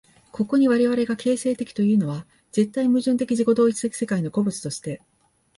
[0.31, 4.99] ここに我々が形成的というのは、絶対矛盾的自己同一的世界の個物として、